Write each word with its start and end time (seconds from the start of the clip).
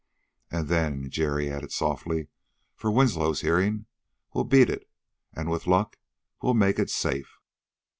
"And 0.49 0.67
then," 0.67 1.11
Jerry 1.11 1.47
added 1.51 1.71
softly 1.71 2.29
for 2.75 2.89
Winslow's 2.89 3.41
hearing, 3.41 3.85
"we'll 4.33 4.45
beat 4.45 4.67
it. 4.67 4.89
And, 5.35 5.47
with 5.51 5.67
luck, 5.67 5.99
we'll 6.41 6.55
make 6.55 6.79
it 6.79 6.89
safe." 6.89 7.37